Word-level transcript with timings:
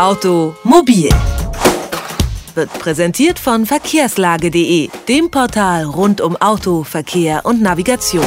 Automobil 0.00 1.10
wird 2.54 2.72
präsentiert 2.78 3.38
von 3.38 3.66
verkehrslage.de, 3.66 4.88
dem 5.06 5.30
Portal 5.30 5.84
rund 5.84 6.22
um 6.22 6.38
Auto, 6.38 6.84
Verkehr 6.84 7.44
und 7.44 7.60
Navigation. 7.60 8.24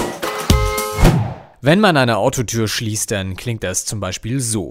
Wenn 1.62 1.80
man 1.80 1.98
eine 1.98 2.18
Autotür 2.18 2.68
schließt, 2.68 3.10
dann 3.10 3.36
klingt 3.36 3.64
das 3.64 3.88
zum 3.88 4.00
Beispiel 4.00 4.40
so. 4.40 4.70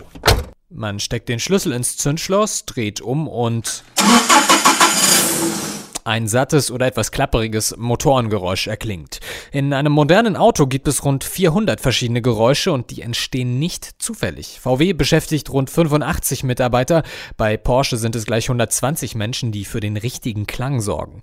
Man 0.68 1.00
steckt 1.00 1.28
den 1.28 1.40
Schlüssel 1.40 1.72
ins 1.72 1.96
Zündschloss, 1.96 2.66
dreht 2.66 3.00
um 3.00 3.26
und 3.26 3.82
ein 6.04 6.28
sattes 6.28 6.70
oder 6.70 6.86
etwas 6.86 7.10
klapperiges 7.10 7.76
Motorengeräusch 7.76 8.66
erklingt. 8.66 9.20
In 9.52 9.72
einem 9.72 9.92
modernen 9.92 10.36
Auto 10.36 10.66
gibt 10.66 10.88
es 10.88 11.04
rund 11.04 11.24
400 11.24 11.80
verschiedene 11.80 12.22
Geräusche 12.22 12.72
und 12.72 12.90
die 12.90 13.02
entstehen 13.02 13.58
nicht 13.58 14.02
zufällig. 14.02 14.60
VW 14.60 14.92
beschäftigt 14.92 15.50
rund 15.50 15.70
85 15.70 16.44
Mitarbeiter, 16.44 17.02
bei 17.36 17.56
Porsche 17.56 17.96
sind 17.96 18.16
es 18.16 18.26
gleich 18.26 18.46
120 18.46 19.14
Menschen, 19.14 19.52
die 19.52 19.64
für 19.64 19.80
den 19.80 19.96
richtigen 19.96 20.46
Klang 20.46 20.80
sorgen. 20.80 21.20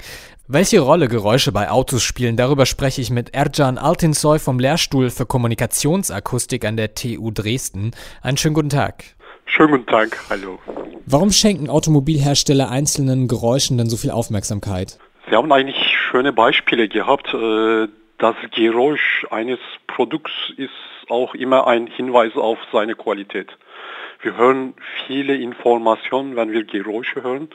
Welche 0.48 0.80
Rolle 0.80 1.08
Geräusche 1.08 1.52
bei 1.52 1.70
Autos 1.70 2.02
spielen, 2.02 2.36
darüber 2.36 2.66
spreche 2.66 3.02
ich 3.02 3.12
mit 3.12 3.36
Ercan 3.36 3.78
Altinsoy 3.78 4.40
vom 4.40 4.60
Lehrstuhl 4.60 5.12
für 5.12 5.28
Kommunikationsakustik 5.28 6.66
an 6.66 6.76
der 6.76 6.96
TU 6.96 7.30
Dresden. 7.32 7.92
Einen 8.22 8.38
schönen 8.38 8.56
guten 8.56 8.70
Tag. 8.70 9.04
Schönen 9.46 9.72
guten 9.72 9.88
Tag, 9.88 10.18
hallo. 10.30 10.58
Warum 11.06 11.32
schenken 11.32 11.70
Automobilhersteller 11.70 12.70
einzelnen 12.70 13.28
Geräuschen 13.28 13.78
denn 13.78 13.90
so 13.90 13.98
viel 13.98 14.12
Aufmerksamkeit? 14.12 14.98
Sie 15.30 15.36
haben 15.36 15.52
eigentlich 15.52 15.98
schöne 16.10 16.34
Beispiele 16.34 16.88
gehabt. 16.88 17.34
Äh, 17.34 17.88
das 18.18 18.36
Geräusch 18.56 19.26
eines 19.30 19.60
Produkts 19.88 20.32
ist 20.58 20.72
auch 21.10 21.34
immer 21.36 21.68
ein 21.68 21.88
Hinweis 21.88 22.36
auf 22.36 22.58
seine 22.72 22.96
Qualität. 22.96 23.50
Wir 24.22 24.36
hören 24.36 24.74
viele 25.08 25.36
Informationen, 25.36 26.36
wenn 26.36 26.52
wir 26.52 26.66
Geräusche 26.66 27.24
hören. 27.24 27.50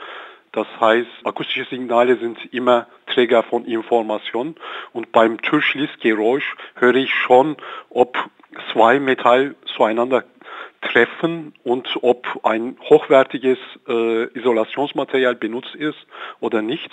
Das 0.52 0.66
heißt, 0.80 1.08
akustische 1.24 1.66
Signale 1.68 2.16
sind 2.16 2.38
immer 2.52 2.86
Träger 3.06 3.42
von 3.42 3.64
Informationen 3.64 4.54
und 4.92 5.10
beim 5.12 5.42
Türschließgeräusch 5.42 6.54
höre 6.76 6.94
ich 6.94 7.12
schon, 7.12 7.56
ob 7.90 8.16
zwei 8.72 9.00
Metall 9.00 9.56
zueinander 9.76 10.24
treffen 10.84 11.54
und 11.64 11.88
ob 12.02 12.26
ein 12.42 12.76
hochwertiges 12.88 13.58
äh, 13.88 14.24
Isolationsmaterial 14.38 15.34
benutzt 15.34 15.74
ist 15.74 15.98
oder 16.40 16.62
nicht. 16.62 16.90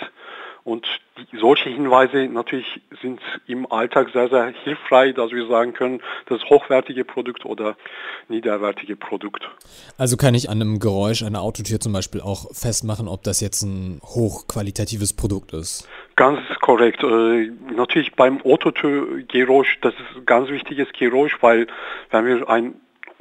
Und 0.64 0.86
die, 1.18 1.38
solche 1.38 1.70
Hinweise 1.70 2.28
natürlich 2.28 2.80
sind 3.00 3.20
im 3.48 3.70
Alltag 3.70 4.10
sehr, 4.12 4.28
sehr 4.28 4.52
hilfreich, 4.62 5.14
dass 5.14 5.32
wir 5.32 5.46
sagen 5.48 5.72
können, 5.72 6.00
das 6.26 6.40
hochwertige 6.44 7.04
Produkt 7.04 7.44
oder 7.44 7.76
niederwertige 8.28 8.94
Produkt. 8.94 9.48
Also 9.98 10.16
kann 10.16 10.34
ich 10.34 10.48
an 10.48 10.60
einem 10.60 10.78
Geräusch 10.78 11.24
einer 11.24 11.42
Autotür 11.42 11.80
zum 11.80 11.92
Beispiel 11.92 12.20
auch 12.20 12.54
festmachen, 12.54 13.08
ob 13.08 13.24
das 13.24 13.40
jetzt 13.40 13.62
ein 13.62 14.00
hochqualitatives 14.04 15.14
Produkt 15.14 15.52
ist? 15.52 15.88
Ganz 16.14 16.38
korrekt. 16.60 17.02
Äh, 17.02 17.50
natürlich 17.74 18.14
beim 18.14 18.40
Autotürgeräusch, 18.42 19.80
das 19.80 19.94
ist 19.94 20.16
ein 20.16 20.26
ganz 20.26 20.48
wichtiges 20.48 20.86
Geräusch, 20.96 21.38
weil 21.40 21.66
wenn 22.10 22.24
wir 22.24 22.48
ein 22.48 22.74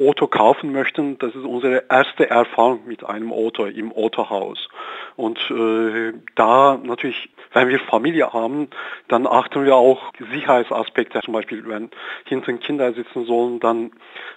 Auto 0.07 0.27
kaufen 0.27 0.71
möchten, 0.71 1.17
das 1.19 1.35
ist 1.35 1.45
unsere 1.45 1.85
erste 1.89 2.29
Erfahrung 2.29 2.81
mit 2.85 3.05
einem 3.05 3.31
Auto 3.31 3.65
im 3.65 3.91
Autohaus. 3.93 4.67
Und 5.15 5.37
äh, 5.51 6.13
da 6.35 6.79
natürlich, 6.81 7.29
wenn 7.53 7.67
wir 7.67 7.79
Familie 7.79 8.33
haben, 8.33 8.69
dann 9.07 9.27
achten 9.27 9.65
wir 9.65 9.75
auch 9.75 10.13
Sicherheitsaspekte. 10.33 11.21
Zum 11.21 11.33
Beispiel, 11.33 11.67
wenn 11.67 11.91
hinten 12.25 12.59
Kinder 12.59 12.93
sitzen 12.93 13.25
sollen, 13.25 13.59
dann 13.59 13.91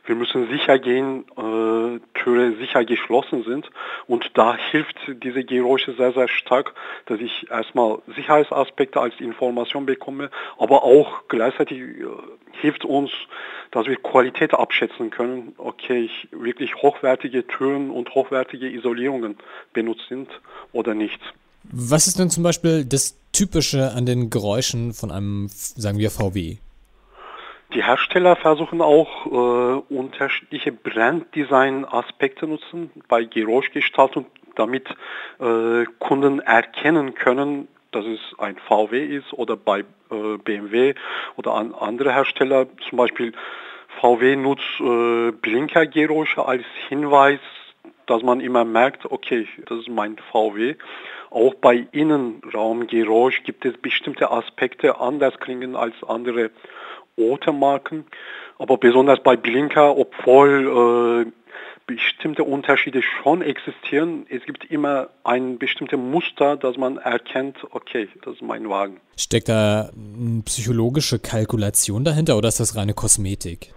wir 0.04 0.14
müssen 0.16 0.48
sicher 0.50 0.78
gehen, 0.78 1.24
äh, 1.36 2.00
Türe 2.18 2.56
sicher 2.58 2.84
geschlossen 2.84 3.44
sind. 3.44 3.70
Und 4.06 4.30
da 4.34 4.56
hilft 4.56 4.96
diese 5.22 5.44
Geräusche 5.44 5.92
sehr, 5.94 6.12
sehr 6.12 6.28
stark, 6.28 6.74
dass 7.06 7.20
ich 7.20 7.50
erstmal 7.50 7.98
Sicherheitsaspekte 8.14 9.00
als 9.00 9.18
Information 9.20 9.86
bekomme, 9.86 10.30
aber 10.58 10.84
auch 10.84 11.22
gleichzeitig 11.28 11.78
äh, 11.78 12.06
hilft 12.60 12.84
uns, 12.84 13.10
dass 13.70 13.86
wir 13.86 13.96
Qualität 13.96 14.54
abschätzen 14.54 15.10
können, 15.10 15.53
okay, 15.58 16.04
ich 16.04 16.28
wirklich 16.30 16.76
hochwertige 16.76 17.46
Türen 17.46 17.90
und 17.90 18.14
hochwertige 18.14 18.68
Isolierungen 18.68 19.36
benutzt 19.72 20.08
sind 20.08 20.28
oder 20.72 20.94
nicht. 20.94 21.20
Was 21.64 22.06
ist 22.06 22.18
denn 22.18 22.30
zum 22.30 22.42
Beispiel 22.42 22.84
das 22.84 23.18
Typische 23.32 23.92
an 23.92 24.06
den 24.06 24.30
Geräuschen 24.30 24.92
von 24.92 25.10
einem, 25.10 25.48
sagen 25.48 25.98
wir, 25.98 26.10
VW? 26.10 26.58
Die 27.72 27.82
Hersteller 27.82 28.36
versuchen 28.36 28.80
auch 28.80 29.26
äh, 29.26 29.94
unterschiedliche 29.94 30.70
Branddesign-Aspekte 30.70 32.46
nutzen 32.46 32.90
bei 33.08 33.24
Geräuschgestaltung, 33.24 34.26
damit 34.54 34.88
äh, 35.40 35.84
Kunden 35.98 36.38
erkennen 36.40 37.14
können, 37.14 37.66
dass 37.90 38.04
es 38.04 38.20
ein 38.38 38.56
VW 38.56 39.04
ist 39.04 39.32
oder 39.32 39.56
bei 39.56 39.80
äh, 39.80 40.38
BMW 40.44 40.94
oder 41.36 41.54
an 41.54 41.74
andere 41.74 42.12
Hersteller. 42.12 42.66
Zum 42.88 42.98
Beispiel 42.98 43.32
VW 44.00 44.36
nutzt 44.36 44.64
äh, 44.80 45.32
Blinkergeräusche 45.32 46.46
als 46.46 46.64
Hinweis, 46.88 47.40
dass 48.06 48.22
man 48.22 48.40
immer 48.40 48.64
merkt, 48.64 49.06
okay, 49.10 49.46
das 49.66 49.80
ist 49.80 49.88
mein 49.88 50.16
VW. 50.30 50.74
Auch 51.30 51.54
bei 51.54 51.86
Innenraumgeräusch 51.92 53.42
gibt 53.44 53.64
es 53.64 53.76
bestimmte 53.76 54.30
Aspekte 54.30 55.00
anders 55.00 55.38
klingen 55.40 55.74
als 55.74 55.94
andere 56.06 56.50
Automarken. 57.18 58.04
Aber 58.58 58.76
besonders 58.76 59.20
bei 59.22 59.36
Blinker, 59.36 59.96
obwohl 59.96 61.26
äh, 61.26 61.32
bestimmte 61.86 62.44
Unterschiede 62.44 63.02
schon 63.02 63.42
existieren. 63.42 64.26
Es 64.28 64.44
gibt 64.44 64.70
immer 64.70 65.08
ein 65.22 65.58
bestimmtes 65.58 65.98
Muster, 65.98 66.56
dass 66.56 66.76
man 66.76 66.96
erkennt, 66.96 67.58
okay, 67.70 68.08
das 68.24 68.34
ist 68.34 68.42
mein 68.42 68.68
Wagen. 68.68 69.00
Steckt 69.16 69.48
da 69.48 69.90
eine 69.94 70.42
psychologische 70.42 71.18
Kalkulation 71.18 72.04
dahinter 72.04 72.36
oder 72.36 72.48
ist 72.48 72.60
das 72.60 72.76
reine 72.76 72.94
Kosmetik? 72.94 73.74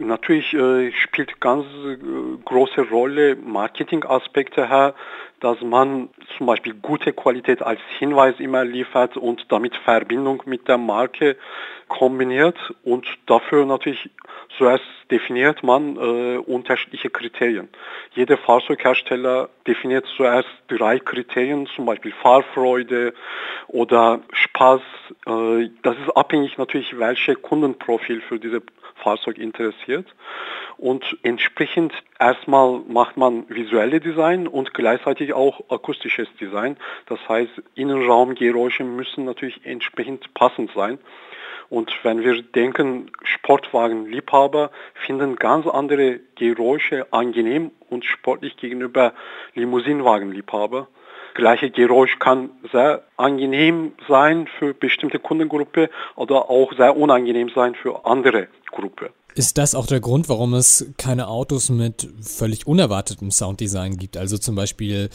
Natürlich 0.00 0.54
äh, 0.54 0.92
spielt 0.92 1.40
ganz 1.40 1.66
äh, 1.66 1.96
große 2.44 2.88
Rolle 2.88 3.36
Marketingaspekte 3.36 4.66
her, 4.68 4.94
dass 5.40 5.60
man 5.62 6.10
zum 6.36 6.46
Beispiel 6.46 6.74
gute 6.74 7.12
Qualität 7.12 7.62
als 7.62 7.80
Hinweis 7.98 8.38
immer 8.38 8.64
liefert 8.64 9.16
und 9.16 9.46
damit 9.50 9.74
Verbindung 9.76 10.42
mit 10.46 10.68
der 10.68 10.78
Marke 10.78 11.36
kombiniert 11.88 12.56
und 12.84 13.06
dafür 13.26 13.64
natürlich 13.66 14.10
zuerst 14.56 14.84
definiert 15.10 15.62
man 15.62 15.96
äh, 15.96 16.36
unterschiedliche 16.36 17.10
Kriterien. 17.10 17.68
Jeder 18.14 18.38
Fahrzeughersteller 18.38 19.48
definiert 19.66 20.06
zuerst 20.16 20.48
drei 20.68 20.98
Kriterien, 20.98 21.66
zum 21.74 21.86
Beispiel 21.86 22.12
Fahrfreude 22.12 23.12
oder 23.68 24.20
Spaß. 24.32 24.80
Äh, 25.26 25.70
das 25.82 25.96
ist 25.98 26.16
abhängig 26.16 26.58
natürlich, 26.58 26.98
welche 26.98 27.34
Kundenprofil 27.34 28.20
für 28.20 28.38
diese 28.38 28.62
Fahrzeug 29.02 29.38
interessiert. 29.38 30.06
Und 30.76 31.04
entsprechend 31.22 31.92
erstmal 32.20 32.80
macht 32.86 33.16
man 33.16 33.48
visuelle 33.48 33.98
Design 33.98 34.46
und 34.46 34.74
gleichzeitig 34.74 35.32
auch 35.32 35.60
akustisches 35.68 36.28
Design. 36.38 36.76
Das 37.06 37.18
heißt, 37.28 37.50
Innenraumgeräusche 37.74 38.84
müssen 38.84 39.24
natürlich 39.24 39.60
entsprechend 39.64 40.32
passend 40.34 40.70
sein. 40.74 40.98
Und 41.70 41.92
wenn 42.02 42.22
wir 42.22 42.42
denken, 42.42 43.12
Sportwagenliebhaber 43.22 44.70
finden 44.94 45.36
ganz 45.36 45.66
andere 45.66 46.20
Geräusche 46.34 47.06
angenehm 47.12 47.70
und 47.88 48.04
sportlich 48.04 48.56
gegenüber 48.56 49.14
Limousinenwagenliebhaber. 49.54 50.88
Gleiche 51.34 51.70
Geräusch 51.70 52.18
kann 52.18 52.50
sehr 52.72 53.02
angenehm 53.16 53.92
sein 54.08 54.48
für 54.58 54.74
bestimmte 54.74 55.18
Kundengruppe 55.18 55.90
oder 56.16 56.50
auch 56.50 56.72
sehr 56.76 56.96
unangenehm 56.96 57.50
sein 57.54 57.74
für 57.74 58.04
andere 58.04 58.48
Gruppe. 58.70 59.10
Ist 59.34 59.58
das 59.58 59.74
auch 59.74 59.86
der 59.86 60.00
Grund, 60.00 60.28
warum 60.28 60.54
es 60.54 60.92
keine 60.98 61.28
Autos 61.28 61.70
mit 61.70 62.08
völlig 62.20 62.66
unerwartetem 62.66 63.30
Sounddesign 63.30 63.96
gibt? 63.96 64.16
Also 64.16 64.38
zum 64.38 64.56
Beispiel 64.56 65.08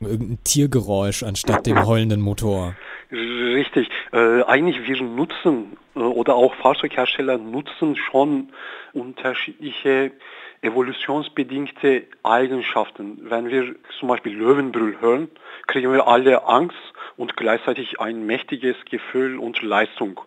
irgendein 0.00 0.42
Tiergeräusch 0.42 1.22
anstatt 1.22 1.66
dem 1.66 1.86
heulenden 1.86 2.20
Motor? 2.20 2.74
Richtig. 3.12 3.88
Äh, 4.12 4.42
eigentlich 4.42 4.86
wir 4.86 5.02
nutzen 5.02 5.76
äh, 5.94 6.00
oder 6.00 6.34
auch 6.34 6.54
Fahrzeughersteller 6.54 7.38
nutzen 7.38 7.96
schon 7.96 8.48
unterschiedliche 8.92 10.12
evolutionsbedingte 10.62 12.04
Eigenschaften. 12.22 13.18
Wenn 13.30 13.48
wir 13.48 13.74
zum 13.98 14.08
Beispiel 14.08 14.36
Löwenbrüll 14.36 15.00
hören, 15.00 15.28
kriegen 15.66 15.92
wir 15.92 16.06
alle 16.06 16.46
Angst 16.46 16.76
und 17.16 17.36
gleichzeitig 17.36 18.00
ein 18.00 18.26
mächtiges 18.26 18.76
Gefühl 18.84 19.38
und 19.38 19.62
Leistung. 19.62 20.20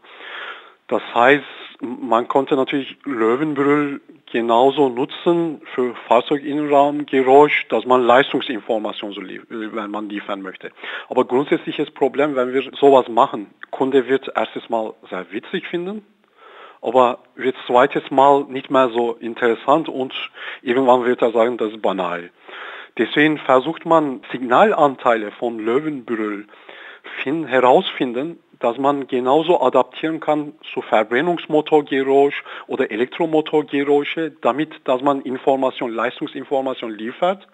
Das 0.88 1.02
heißt, 1.14 1.44
man 1.82 2.28
konnte 2.28 2.56
natürlich 2.56 2.98
Löwenbrüll 3.04 4.02
genauso 4.32 4.90
nutzen 4.90 5.62
für 5.76 5.96
Fahrzeuginnenraumgeräusch, 6.08 7.68
dass 7.70 7.86
man 7.86 8.02
Leistungsinformationen 8.02 9.16
so 9.16 9.22
wenn 9.50 9.92
man 9.92 10.10
liefern 10.10 10.42
möchte. 10.42 10.72
Aber 11.10 11.26
grundsätzliches 11.26 11.92
Problem, 11.92 12.36
wenn 12.36 12.54
wir 12.54 12.64
sowas 12.80 13.08
machen, 13.10 13.48
Kunde 13.70 14.08
wird 14.08 14.32
erstes 14.36 14.70
Mal 14.70 14.94
sehr 15.10 15.32
witzig 15.32 15.68
finden, 15.68 16.06
aber 16.84 17.20
wird 17.36 17.56
zweites 17.66 18.12
Mal 18.12 18.44
nicht 18.50 18.70
mehr 18.70 18.90
so 18.90 19.14
interessant 19.14 19.88
und 19.88 20.14
irgendwann 20.62 21.06
wird 21.06 21.22
er 21.22 21.32
sagen, 21.32 21.58
das 21.58 21.72
ist 21.72 21.82
banal. 21.82 22.30
Deswegen 22.98 23.40
versucht 23.40 23.86
man 23.86 24.22
Signalanteile 24.32 25.32
von 25.32 25.58
Löwenbrüll 25.60 26.46
herausfinden, 27.24 28.40
dass 28.60 28.78
man 28.78 29.08
genauso 29.08 29.62
adaptieren 29.62 30.20
kann 30.20 30.54
zu 30.74 30.82
Verbrennungsmotorgeräusch 30.82 32.44
oder 32.68 32.92
Elektromotorgeräusche, 32.92 34.32
damit 34.42 34.74
dass 34.84 35.02
man 35.02 35.22
Information, 35.22 35.92
Leistungsinformation 35.92 36.92
liefert, 36.92 37.48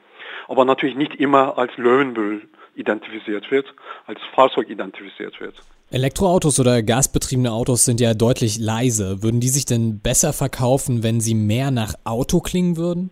aber 0.48 0.66
natürlich 0.66 0.96
nicht 0.96 1.16
immer 1.16 1.58
als 1.58 1.76
Löwenbrüll 1.78 2.48
identifiziert 2.76 3.50
wird, 3.52 3.74
als 4.08 4.20
Fahrzeug 4.34 4.70
identifiziert 4.70 5.40
wird. 5.40 5.56
Elektroautos 5.92 6.60
oder 6.60 6.84
gasbetriebene 6.84 7.52
Autos 7.52 7.84
sind 7.84 8.00
ja 8.00 8.14
deutlich 8.14 8.60
leise. 8.60 9.24
Würden 9.24 9.40
die 9.40 9.48
sich 9.48 9.66
denn 9.66 10.02
besser 10.02 10.34
verkaufen, 10.34 11.02
wenn 11.02 11.20
sie 11.20 11.34
mehr 11.34 11.72
nach 11.72 11.96
Auto 12.04 12.42
klingen 12.42 12.78
würden? 12.78 13.10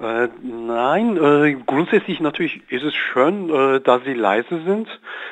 Äh, 0.00 0.28
nein, 0.42 1.16
äh, 1.16 1.56
grundsätzlich 1.64 2.18
natürlich 2.18 2.62
ist 2.68 2.82
es 2.82 2.94
schön, 2.94 3.48
äh, 3.48 3.80
dass 3.80 4.02
sie 4.04 4.14
leise 4.14 4.60
sind, 4.66 4.88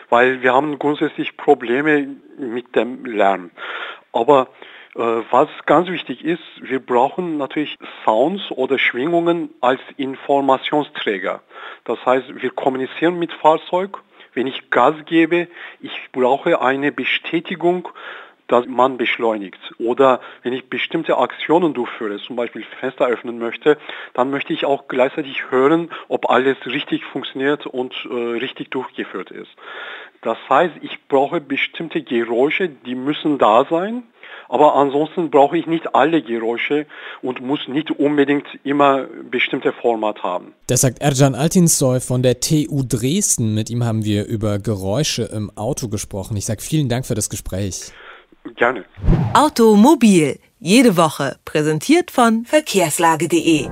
weil 0.09 0.43
wir 0.43 0.55
haben 0.55 0.79
grundsätzlich 0.79 1.37
Probleme 1.37 2.06
mit 2.38 2.76
dem 2.76 3.05
Lärm. 3.06 3.50
Aber 4.12 4.47
äh, 4.94 5.00
was 5.31 5.49
ganz 5.67 5.88
wichtig 5.88 6.25
ist, 6.25 6.43
wir 6.61 6.79
brauchen 6.79 7.38
natürlich 7.38 7.76
Sounds 8.05 8.53
oder 8.53 8.79
Schwingungen 8.79 9.50
als 9.61 9.81
Informationsträger. 9.97 11.41
Das 11.85 11.99
heißt, 12.06 12.41
wir 12.41 12.50
kommunizieren 12.50 13.19
mit 13.19 13.32
Fahrzeug. 13.32 13.99
Wenn 14.34 14.46
ich 14.46 14.70
Gas 14.70 14.94
gebe, 15.05 15.49
ich 15.81 15.93
brauche 16.12 16.61
eine 16.61 16.93
Bestätigung, 16.93 17.88
dass 18.52 18.67
man 18.67 18.99
beschleunigt. 18.99 19.58
Oder 19.79 20.20
wenn 20.43 20.52
ich 20.52 20.69
bestimmte 20.69 21.17
Aktionen 21.17 21.73
durchführe, 21.73 22.19
zum 22.19 22.37
Beispiel 22.37 22.64
Fenster 22.81 23.06
öffnen 23.06 23.38
möchte, 23.38 23.79
dann 24.12 24.31
möchte 24.31 24.52
ich 24.52 24.67
auch 24.67 24.88
gleichzeitig 24.88 25.50
hören, 25.50 25.90
ob 26.08 26.29
alles 26.29 26.58
richtig 26.67 27.05
funktioniert 27.05 27.67
und 27.67 27.94
äh, 28.11 28.14
richtig 28.14 28.70
durchgeführt 28.70 29.31
ist. 29.31 29.50
Das 30.20 30.37
heißt, 30.50 30.75
ich 30.82 30.99
brauche 31.08 31.40
bestimmte 31.40 32.02
Geräusche, 32.02 32.69
die 32.69 32.94
müssen 32.94 33.38
da 33.38 33.64
sein. 33.64 34.02
Aber 34.53 34.75
ansonsten 34.75 35.31
brauche 35.31 35.57
ich 35.57 35.67
nicht 35.67 35.95
alle 35.95 36.21
Geräusche 36.21 36.85
und 37.23 37.41
muss 37.41 37.61
nicht 37.69 37.91
unbedingt 37.91 38.45
immer 38.65 39.07
bestimmte 39.31 39.73
Format 39.73 40.23
haben. 40.23 40.53
Das 40.67 40.83
sagt 40.83 41.01
Ercan 41.01 41.35
Altinsoy 41.35 42.01
von 42.01 42.23
der 42.23 42.39
TU 42.39 42.83
Dresden. 42.87 43.55
Mit 43.55 43.71
ihm 43.71 43.83
haben 43.83 44.05
wir 44.05 44.27
über 44.27 44.59
Geräusche 44.59 45.23
im 45.23 45.51
Auto 45.57 45.89
gesprochen. 45.89 46.37
Ich 46.37 46.45
sage 46.45 46.61
vielen 46.61 46.91
Dank 46.91 47.07
für 47.07 47.15
das 47.15 47.31
Gespräch. 47.31 47.93
Gerne. 48.57 48.85
Automobil, 49.33 50.39
jede 50.59 50.99
Woche, 50.99 51.37
präsentiert 51.47 52.11
von 52.11 52.45
verkehrslage.de. 52.45 53.71